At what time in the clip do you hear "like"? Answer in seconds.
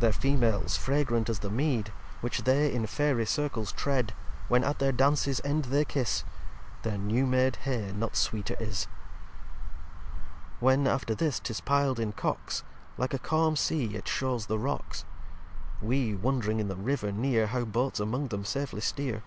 12.98-13.14